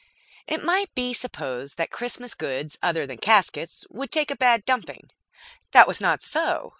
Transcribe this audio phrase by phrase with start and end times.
[0.47, 5.11] It might be supposed that Christmas goods other than caskets would take a bad dumping.
[5.73, 6.69] That was not so.